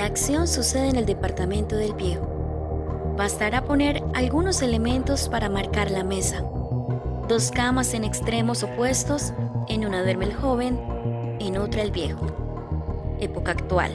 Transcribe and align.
La 0.00 0.06
acción 0.06 0.48
sucede 0.48 0.88
en 0.88 0.96
el 0.96 1.04
departamento 1.04 1.76
del 1.76 1.92
viejo. 1.92 3.14
Bastará 3.18 3.64
poner 3.64 4.02
algunos 4.14 4.62
elementos 4.62 5.28
para 5.28 5.50
marcar 5.50 5.90
la 5.90 6.04
mesa. 6.04 6.42
Dos 7.28 7.50
camas 7.50 7.92
en 7.92 8.04
extremos 8.04 8.62
opuestos, 8.62 9.34
en 9.68 9.84
una 9.84 10.02
duerme 10.02 10.24
el 10.24 10.32
joven, 10.32 10.80
en 11.38 11.58
otra 11.58 11.82
el 11.82 11.90
viejo. 11.90 12.24
Época 13.20 13.52
actual. 13.52 13.92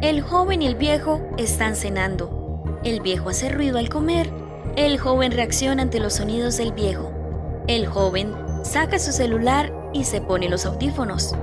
El 0.00 0.20
joven 0.20 0.62
y 0.62 0.68
el 0.68 0.76
viejo 0.76 1.20
están 1.38 1.74
cenando. 1.74 2.78
El 2.84 3.00
viejo 3.00 3.30
hace 3.30 3.48
ruido 3.48 3.78
al 3.78 3.88
comer. 3.88 4.30
El 4.76 4.96
joven 4.96 5.32
reacciona 5.32 5.82
ante 5.82 5.98
los 5.98 6.12
sonidos 6.12 6.56
del 6.56 6.70
viejo. 6.70 7.10
El 7.66 7.88
joven 7.88 8.32
saca 8.62 9.00
su 9.00 9.10
celular 9.10 9.72
y 9.92 10.04
se 10.04 10.20
pone 10.20 10.48
los 10.48 10.66
audífonos. 10.66 11.34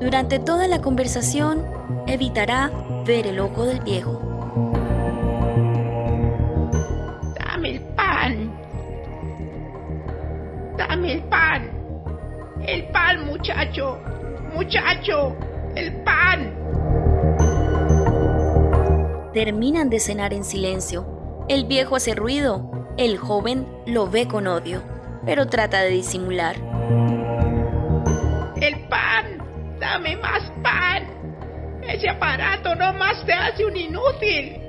Durante 0.00 0.38
toda 0.38 0.68
la 0.68 0.80
conversación, 0.80 1.66
evitará 2.06 2.70
ver 3.04 3.26
el 3.26 3.40
ojo 3.40 3.64
del 3.64 3.80
viejo. 3.80 4.22
Dame 7.34 7.70
el 7.70 7.80
pan. 7.96 8.52
Dame 10.76 11.14
el 11.14 11.22
pan. 11.24 11.70
El 12.64 12.84
pan, 12.92 13.26
muchacho. 13.26 13.98
Muchacho, 14.54 15.36
el 15.74 15.92
pan. 16.04 16.54
Terminan 19.34 19.90
de 19.90 19.98
cenar 19.98 20.32
en 20.32 20.44
silencio. 20.44 21.44
El 21.48 21.64
viejo 21.64 21.96
hace 21.96 22.14
ruido. 22.14 22.70
El 22.96 23.18
joven 23.18 23.66
lo 23.84 24.08
ve 24.08 24.28
con 24.28 24.46
odio, 24.46 24.80
pero 25.24 25.46
trata 25.46 25.80
de 25.80 25.90
disimular. 25.90 26.67
Dame 29.90 30.16
más 30.16 30.42
pan. 30.62 31.02
Ese 31.82 32.10
aparato 32.10 32.74
no 32.74 32.92
más 32.92 33.24
te 33.24 33.32
hace 33.32 33.64
un 33.64 33.74
inútil. 33.74 34.60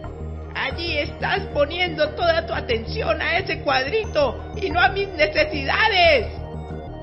Allí 0.55 0.97
estás 0.97 1.41
poniendo 1.53 2.07
toda 2.11 2.47
tu 2.47 2.53
atención 2.53 3.21
a 3.21 3.39
ese 3.39 3.59
cuadrito 3.59 4.41
y 4.55 4.69
no 4.69 4.79
a 4.79 4.87
mis 4.89 5.09
necesidades. 5.09 6.27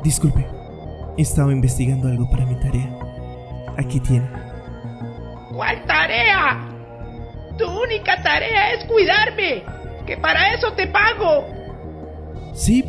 Disculpe, 0.02 0.46
estaba 1.18 1.52
investigando 1.52 2.08
algo 2.08 2.28
para 2.30 2.46
mi 2.46 2.58
tarea. 2.58 2.88
Aquí 3.76 4.00
tiene. 4.00 4.30
¿Cuál 5.54 5.84
tarea? 5.84 6.70
Tu 7.58 7.66
única 7.66 8.22
tarea 8.22 8.72
es 8.72 8.84
cuidarme, 8.86 9.62
que 10.06 10.16
para 10.16 10.54
eso 10.54 10.72
te 10.72 10.86
pago. 10.86 11.46
Sí, 12.54 12.82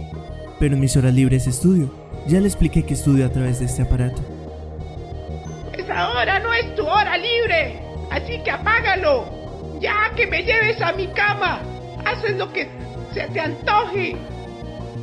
pero 0.58 0.76
en 0.76 0.80
mis 0.80 0.96
horas 0.96 1.14
libres 1.14 1.48
estudio. 1.48 1.94
Ya 2.28 2.40
le 2.40 2.48
expliqué 2.48 2.84
que 2.84 2.94
estudio 2.94 3.26
a 3.26 3.30
través 3.30 3.60
de 3.60 3.66
este 3.66 3.82
aparato. 3.82 4.37
Esa 5.88 6.10
hora 6.10 6.38
no 6.40 6.54
es 6.54 6.76
tu 6.76 6.86
hora 6.86 7.18
libre, 7.18 7.80
así 8.12 8.44
que 8.44 8.52
apágalo. 8.52 9.24
Ya 9.80 10.12
que 10.18 10.28
me 10.28 10.44
lleves 10.44 10.82
a 10.82 10.92
mi 10.92 11.08
cama, 11.08 11.62
haces 12.04 12.36
lo 12.36 12.52
que 12.52 12.68
se 13.14 13.26
te 13.30 13.40
antoje. 13.40 14.18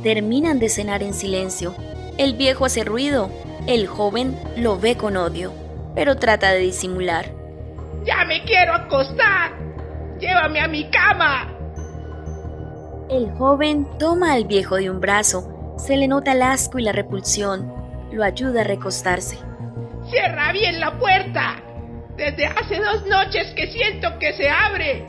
Terminan 0.03 0.59
de 0.59 0.69
cenar 0.69 1.01
en 1.01 1.15
silencio. 1.15 1.73
El 2.19 2.35
viejo 2.35 2.65
hace 2.65 2.83
ruido. 2.83 3.31
El 3.65 3.87
joven 3.87 4.37
lo 4.57 4.77
ve 4.77 4.95
con 4.95 5.17
odio, 5.17 5.51
pero 5.95 6.17
trata 6.17 6.51
de 6.51 6.59
disimular. 6.59 7.31
Ya 8.05 8.23
me 8.25 8.43
quiero 8.43 8.75
acostar. 8.75 9.53
Llévame 10.19 10.59
a 10.59 10.67
mi 10.67 10.87
cama. 10.91 11.51
El 13.09 13.31
joven 13.31 13.87
toma 13.97 14.33
al 14.33 14.45
viejo 14.45 14.75
de 14.75 14.91
un 14.91 14.99
brazo. 14.99 15.73
Se 15.79 15.97
le 15.97 16.07
nota 16.07 16.33
el 16.33 16.43
asco 16.43 16.77
y 16.77 16.83
la 16.83 16.91
repulsión. 16.91 17.73
Lo 18.11 18.23
ayuda 18.23 18.61
a 18.61 18.65
recostarse. 18.65 19.39
Cierra 20.09 20.51
bien 20.51 20.79
la 20.79 20.97
puerta. 20.97 21.61
Desde 22.15 22.45
hace 22.45 22.79
dos 22.79 23.05
noches 23.07 23.53
que 23.55 23.67
siento 23.67 24.17
que 24.19 24.33
se 24.33 24.49
abre. 24.49 25.05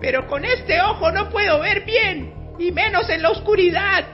Pero 0.00 0.26
con 0.26 0.44
este 0.44 0.80
ojo 0.80 1.10
no 1.12 1.28
puedo 1.30 1.60
ver 1.60 1.84
bien. 1.84 2.34
Y 2.58 2.72
menos 2.72 3.08
en 3.10 3.22
la 3.22 3.30
oscuridad. 3.30 4.04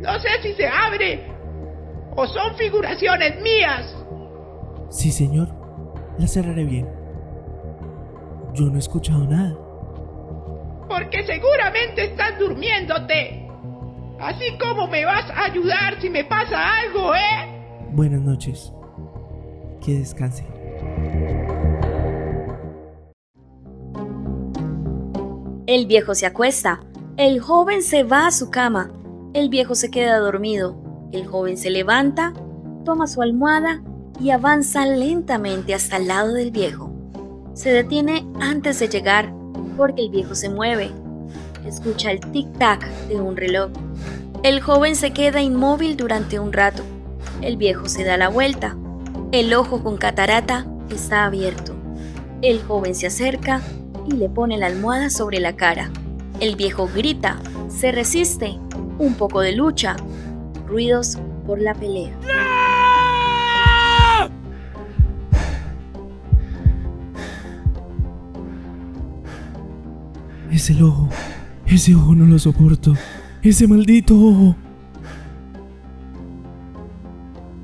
No 0.00 0.18
sé 0.20 0.28
si 0.42 0.52
se 0.54 0.68
abre. 0.68 1.26
O 2.14 2.26
son 2.26 2.56
figuraciones 2.56 3.40
mías. 3.40 3.96
Sí, 4.90 5.10
señor. 5.10 5.48
La 6.18 6.26
cerraré 6.26 6.64
bien. 6.64 6.88
Yo 8.54 8.66
no 8.66 8.76
he 8.76 8.78
escuchado 8.78 9.26
nada. 9.26 9.54
Porque 10.88 11.24
seguramente 11.24 12.04
estás 12.04 12.38
durmiéndote. 12.38 13.48
Así 14.18 14.56
como 14.58 14.86
me 14.86 15.04
vas 15.04 15.28
a 15.30 15.44
ayudar 15.44 16.00
si 16.00 16.08
me 16.08 16.24
pasa 16.24 16.78
algo, 16.80 17.14
¿eh? 17.14 17.90
Buenas 17.90 18.22
noches. 18.22 18.72
Que 19.86 20.00
descanse. 20.00 20.44
El 25.68 25.86
viejo 25.86 26.16
se 26.16 26.26
acuesta. 26.26 26.80
El 27.16 27.38
joven 27.38 27.84
se 27.84 28.02
va 28.02 28.26
a 28.26 28.32
su 28.32 28.50
cama. 28.50 28.90
El 29.32 29.48
viejo 29.48 29.76
se 29.76 29.92
queda 29.92 30.18
dormido. 30.18 30.76
El 31.12 31.28
joven 31.28 31.56
se 31.56 31.70
levanta, 31.70 32.32
toma 32.84 33.06
su 33.06 33.22
almohada 33.22 33.80
y 34.18 34.30
avanza 34.30 34.84
lentamente 34.86 35.72
hasta 35.72 35.98
el 35.98 36.08
lado 36.08 36.32
del 36.32 36.50
viejo. 36.50 36.92
Se 37.54 37.70
detiene 37.70 38.26
antes 38.40 38.80
de 38.80 38.88
llegar 38.88 39.32
porque 39.76 40.02
el 40.02 40.10
viejo 40.10 40.34
se 40.34 40.48
mueve. 40.48 40.90
Escucha 41.64 42.10
el 42.10 42.18
tic-tac 42.20 42.84
de 43.06 43.20
un 43.20 43.36
reloj. 43.36 43.70
El 44.42 44.60
joven 44.60 44.96
se 44.96 45.12
queda 45.12 45.42
inmóvil 45.42 45.96
durante 45.96 46.40
un 46.40 46.52
rato. 46.52 46.82
El 47.40 47.56
viejo 47.56 47.88
se 47.88 48.02
da 48.02 48.16
la 48.16 48.30
vuelta. 48.30 48.76
El 49.32 49.52
ojo 49.54 49.82
con 49.82 49.96
catarata 49.96 50.66
está 50.88 51.24
abierto. 51.24 51.74
El 52.42 52.62
joven 52.62 52.94
se 52.94 53.08
acerca 53.08 53.60
y 54.06 54.12
le 54.12 54.28
pone 54.28 54.56
la 54.56 54.66
almohada 54.66 55.10
sobre 55.10 55.40
la 55.40 55.56
cara. 55.56 55.90
El 56.38 56.54
viejo 56.54 56.88
grita, 56.94 57.36
se 57.68 57.90
resiste, 57.90 58.56
un 58.98 59.14
poco 59.14 59.40
de 59.40 59.52
lucha, 59.52 59.96
ruidos 60.68 61.18
por 61.44 61.60
la 61.60 61.74
pelea. 61.74 62.16
Es 70.52 70.70
el 70.70 70.84
ojo. 70.84 71.08
Ese 71.66 71.96
ojo 71.96 72.14
no 72.14 72.26
lo 72.26 72.38
soporto. 72.38 72.94
Ese 73.42 73.66
maldito 73.66 74.14
ojo. 74.14 74.56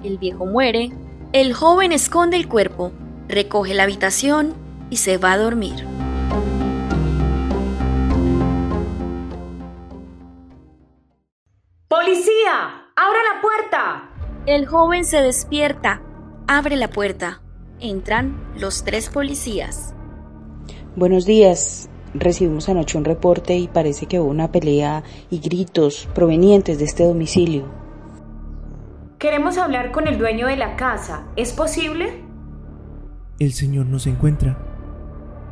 El 0.02 0.18
viejo 0.18 0.44
muere. 0.44 0.90
El 1.32 1.54
joven 1.54 1.92
esconde 1.92 2.36
el 2.36 2.46
cuerpo, 2.46 2.92
recoge 3.26 3.72
la 3.72 3.84
habitación 3.84 4.52
y 4.90 4.98
se 4.98 5.16
va 5.16 5.32
a 5.32 5.38
dormir. 5.38 5.86
¡Policía! 11.88 12.84
¡Abra 12.94 13.18
la 13.32 13.40
puerta! 13.40 14.10
El 14.44 14.66
joven 14.66 15.06
se 15.06 15.22
despierta, 15.22 16.02
abre 16.46 16.76
la 16.76 16.90
puerta. 16.90 17.40
Entran 17.80 18.52
los 18.58 18.84
tres 18.84 19.08
policías. 19.08 19.94
Buenos 20.96 21.24
días. 21.24 21.88
Recibimos 22.12 22.68
anoche 22.68 22.98
un 22.98 23.06
reporte 23.06 23.56
y 23.56 23.68
parece 23.68 24.04
que 24.04 24.20
hubo 24.20 24.28
una 24.28 24.52
pelea 24.52 25.02
y 25.30 25.38
gritos 25.38 26.10
provenientes 26.14 26.78
de 26.78 26.84
este 26.84 27.04
domicilio. 27.04 27.81
Queremos 29.22 29.56
hablar 29.56 29.92
con 29.92 30.08
el 30.08 30.18
dueño 30.18 30.48
de 30.48 30.56
la 30.56 30.74
casa. 30.74 31.28
¿Es 31.36 31.52
posible? 31.52 32.24
El 33.38 33.52
señor 33.52 33.86
no 33.86 34.00
se 34.00 34.10
encuentra. 34.10 34.58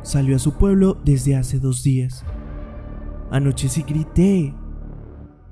Salió 0.01 0.35
a 0.35 0.39
su 0.39 0.57
pueblo 0.57 0.97
desde 1.05 1.37
hace 1.37 1.57
dos 1.57 1.81
días. 1.81 2.25
Anoche 3.31 3.69
sí 3.69 3.83
grité. 3.83 4.53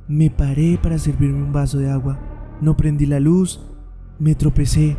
Me 0.09 0.30
paré 0.30 0.78
para 0.84 0.97
servirme 0.97 1.41
un 1.41 1.53
vaso 1.53 1.78
de 1.78 1.90
agua. 1.90 2.19
No 2.59 2.75
prendí 2.75 3.06
la 3.06 3.22
luz, 3.22 3.62
me 4.19 4.36
tropecé 4.36 4.97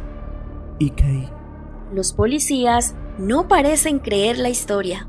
y 0.78 0.88
caí. 0.88 1.28
Los 1.92 2.14
policías 2.14 2.94
no 3.18 3.48
parecen 3.48 3.98
creer 3.98 4.38
la 4.38 4.48
historia. 4.48 5.08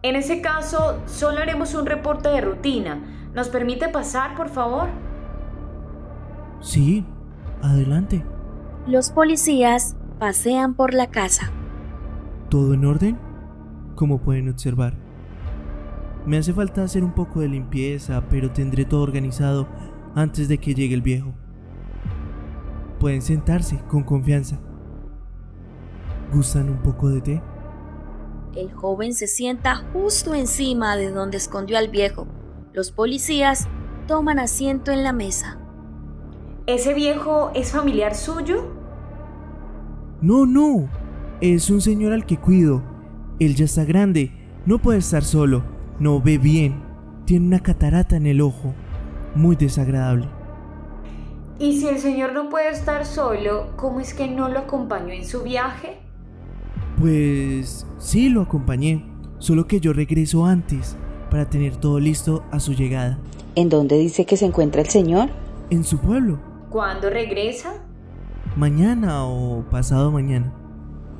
En 0.00 0.16
ese 0.16 0.40
caso, 0.40 1.02
solo 1.04 1.40
haremos 1.40 1.74
un 1.74 1.84
reporte 1.84 2.30
de 2.30 2.40
rutina. 2.40 3.30
¿Nos 3.34 3.50
permite 3.50 3.90
pasar, 3.90 4.34
por 4.34 4.48
favor? 4.48 4.88
Sí, 6.60 7.04
adelante. 7.62 8.24
Los 8.86 9.10
policías 9.10 9.96
pasean 10.18 10.74
por 10.74 10.94
la 10.94 11.08
casa. 11.08 11.50
¿Todo 12.48 12.74
en 12.74 12.84
orden? 12.84 13.18
Como 13.94 14.18
pueden 14.18 14.48
observar. 14.48 14.94
Me 16.26 16.38
hace 16.38 16.52
falta 16.52 16.82
hacer 16.82 17.04
un 17.04 17.14
poco 17.14 17.40
de 17.40 17.48
limpieza, 17.48 18.22
pero 18.28 18.50
tendré 18.50 18.84
todo 18.84 19.02
organizado 19.02 19.68
antes 20.14 20.48
de 20.48 20.58
que 20.58 20.74
llegue 20.74 20.94
el 20.94 21.02
viejo. 21.02 21.34
Pueden 22.98 23.22
sentarse 23.22 23.78
con 23.88 24.02
confianza. 24.02 24.58
¿Gustan 26.32 26.68
un 26.68 26.82
poco 26.82 27.08
de 27.08 27.20
té? 27.20 27.42
El 28.54 28.72
joven 28.72 29.14
se 29.14 29.26
sienta 29.26 29.76
justo 29.92 30.34
encima 30.34 30.96
de 30.96 31.10
donde 31.10 31.36
escondió 31.36 31.78
al 31.78 31.88
viejo. 31.88 32.26
Los 32.72 32.90
policías 32.90 33.68
toman 34.06 34.38
asiento 34.38 34.90
en 34.90 35.04
la 35.04 35.12
mesa. 35.12 35.57
¿Ese 36.68 36.92
viejo 36.92 37.50
es 37.54 37.72
familiar 37.72 38.14
suyo? 38.14 38.62
No, 40.20 40.44
no. 40.44 40.86
Es 41.40 41.70
un 41.70 41.80
señor 41.80 42.12
al 42.12 42.26
que 42.26 42.36
cuido. 42.36 42.82
Él 43.40 43.54
ya 43.54 43.64
está 43.64 43.86
grande, 43.86 44.32
no 44.66 44.78
puede 44.78 44.98
estar 44.98 45.24
solo, 45.24 45.62
no 45.98 46.20
ve 46.20 46.36
bien, 46.36 46.82
tiene 47.24 47.46
una 47.46 47.60
catarata 47.60 48.16
en 48.16 48.26
el 48.26 48.42
ojo, 48.42 48.74
muy 49.34 49.56
desagradable. 49.56 50.28
Y 51.58 51.80
si 51.80 51.88
el 51.88 52.00
señor 52.00 52.34
no 52.34 52.50
puede 52.50 52.68
estar 52.68 53.06
solo, 53.06 53.68
¿cómo 53.76 54.00
es 54.00 54.12
que 54.12 54.28
no 54.28 54.50
lo 54.50 54.58
acompañó 54.58 55.14
en 55.14 55.24
su 55.24 55.42
viaje? 55.42 55.96
Pues 57.00 57.86
sí, 57.96 58.28
lo 58.28 58.42
acompañé, 58.42 59.06
solo 59.38 59.66
que 59.66 59.80
yo 59.80 59.94
regreso 59.94 60.44
antes 60.44 60.98
para 61.30 61.48
tener 61.48 61.76
todo 61.76 61.98
listo 61.98 62.44
a 62.50 62.60
su 62.60 62.74
llegada. 62.74 63.18
¿En 63.54 63.70
dónde 63.70 63.96
dice 63.96 64.26
que 64.26 64.36
se 64.36 64.44
encuentra 64.44 64.82
el 64.82 64.88
señor? 64.88 65.30
En 65.70 65.82
su 65.82 65.96
pueblo. 65.96 66.38
¿Cuándo 66.70 67.10
regresa? 67.10 67.74
Mañana 68.56 69.24
o 69.24 69.64
pasado 69.70 70.10
mañana. 70.10 70.52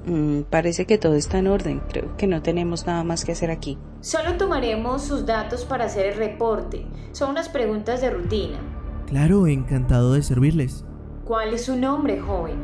Mm, 0.06 0.42
parece 0.50 0.86
que 0.86 0.98
todo 0.98 1.14
está 1.14 1.38
en 1.38 1.48
orden. 1.48 1.80
Creo 1.88 2.16
que 2.16 2.26
no 2.26 2.42
tenemos 2.42 2.86
nada 2.86 3.04
más 3.04 3.24
que 3.24 3.32
hacer 3.32 3.50
aquí. 3.50 3.78
Solo 4.00 4.36
tomaremos 4.36 5.02
sus 5.02 5.26
datos 5.26 5.64
para 5.64 5.84
hacer 5.84 6.06
el 6.06 6.16
reporte. 6.16 6.86
Son 7.12 7.30
unas 7.30 7.48
preguntas 7.48 8.00
de 8.00 8.10
rutina. 8.10 8.58
Claro, 9.06 9.46
encantado 9.46 10.12
de 10.12 10.22
servirles. 10.22 10.84
¿Cuál 11.24 11.54
es 11.54 11.66
su 11.66 11.76
nombre, 11.76 12.20
joven? 12.20 12.56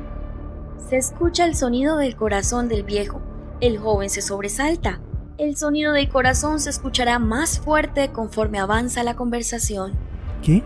Se 0.88 0.96
escucha 0.96 1.44
el 1.44 1.54
sonido 1.54 1.96
del 1.96 2.16
corazón 2.16 2.68
del 2.68 2.82
viejo. 2.82 3.20
El 3.60 3.78
joven 3.78 4.10
se 4.10 4.22
sobresalta. 4.22 5.00
El 5.38 5.56
sonido 5.56 5.92
del 5.92 6.08
corazón 6.08 6.60
se 6.60 6.70
escuchará 6.70 7.18
más 7.18 7.58
fuerte 7.58 8.10
conforme 8.12 8.58
avanza 8.58 9.02
la 9.02 9.16
conversación. 9.16 9.92
¿Qué? 10.42 10.62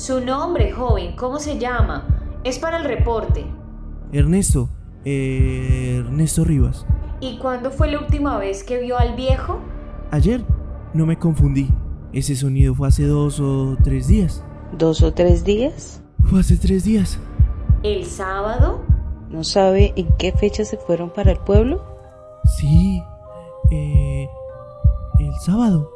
Su 0.00 0.18
nombre, 0.18 0.72
joven, 0.72 1.14
¿cómo 1.14 1.38
se 1.38 1.58
llama? 1.58 2.06
Es 2.42 2.58
para 2.58 2.78
el 2.78 2.84
reporte. 2.84 3.44
Ernesto. 4.12 4.70
Eh, 5.04 5.96
Ernesto 5.98 6.42
Rivas. 6.42 6.86
¿Y 7.20 7.36
cuándo 7.36 7.70
fue 7.70 7.90
la 7.90 7.98
última 8.00 8.38
vez 8.38 8.64
que 8.64 8.80
vio 8.80 8.96
al 8.96 9.14
viejo? 9.14 9.60
Ayer. 10.10 10.42
No 10.94 11.04
me 11.04 11.18
confundí. 11.18 11.68
Ese 12.14 12.34
sonido 12.34 12.74
fue 12.74 12.88
hace 12.88 13.04
dos 13.04 13.40
o 13.40 13.76
tres 13.84 14.08
días. 14.08 14.42
¿Dos 14.72 15.02
o 15.02 15.12
tres 15.12 15.44
días? 15.44 16.00
Fue 16.30 16.40
hace 16.40 16.56
tres 16.56 16.82
días. 16.84 17.18
¿El 17.82 18.06
sábado? 18.06 18.80
¿No 19.28 19.44
sabe 19.44 19.92
en 19.96 20.08
qué 20.16 20.32
fecha 20.32 20.64
se 20.64 20.78
fueron 20.78 21.10
para 21.10 21.32
el 21.32 21.38
pueblo? 21.40 21.84
Sí. 22.56 23.02
Eh, 23.70 24.26
el 25.18 25.34
sábado. 25.44 25.90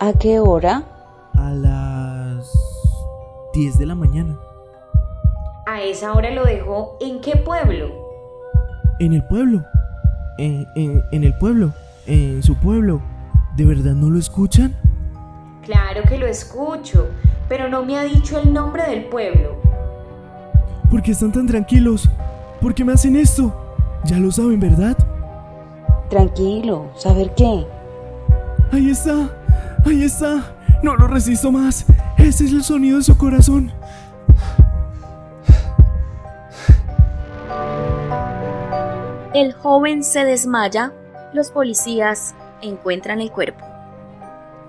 ¿A 0.00 0.12
qué 0.12 0.40
hora? 0.40 0.82
A 1.34 1.50
las 1.50 1.89
10 3.52 3.78
de 3.78 3.86
la 3.86 3.94
mañana. 3.94 4.38
¿A 5.66 5.82
esa 5.82 6.12
hora 6.12 6.30
lo 6.30 6.44
dejó 6.44 6.96
en 7.00 7.20
qué 7.20 7.36
pueblo? 7.36 7.88
En 8.98 9.12
el 9.12 9.24
pueblo. 9.24 9.64
En, 10.38 10.66
en, 10.74 11.02
en 11.12 11.24
el 11.24 11.36
pueblo. 11.36 11.72
En 12.06 12.42
su 12.42 12.56
pueblo. 12.56 13.00
¿De 13.56 13.64
verdad 13.64 13.92
no 13.92 14.10
lo 14.10 14.18
escuchan? 14.18 14.74
Claro 15.64 16.02
que 16.08 16.18
lo 16.18 16.26
escucho, 16.26 17.08
pero 17.48 17.68
no 17.68 17.84
me 17.84 17.98
ha 17.98 18.04
dicho 18.04 18.38
el 18.38 18.52
nombre 18.52 18.84
del 18.88 19.04
pueblo. 19.04 19.60
¿Por 20.90 21.02
qué 21.02 21.12
están 21.12 21.32
tan 21.32 21.46
tranquilos? 21.46 22.08
¿Por 22.60 22.74
qué 22.74 22.84
me 22.84 22.92
hacen 22.92 23.16
esto? 23.16 23.54
Ya 24.04 24.18
lo 24.18 24.30
saben, 24.32 24.58
¿verdad? 24.58 24.96
Tranquilo, 26.08 26.90
¿saber 26.96 27.32
qué? 27.36 27.66
Ahí 28.72 28.90
está, 28.90 29.30
ahí 29.84 30.02
está. 30.04 30.54
No 30.82 30.96
lo 30.96 31.06
resisto 31.06 31.52
más. 31.52 31.84
Ese 32.20 32.44
es 32.44 32.52
el 32.52 32.62
sonido 32.62 32.98
de 32.98 33.04
su 33.04 33.16
corazón. 33.16 33.72
El 39.34 39.52
joven 39.52 40.04
se 40.04 40.24
desmaya. 40.24 40.92
Los 41.32 41.50
policías 41.50 42.34
encuentran 42.62 43.20
el 43.20 43.30
cuerpo. 43.30 43.64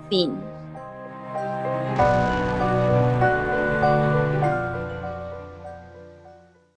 Fin. 0.09 0.33